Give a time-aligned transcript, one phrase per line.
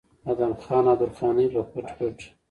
[0.31, 2.17] ادم خان او درخانۍ به پټ پټ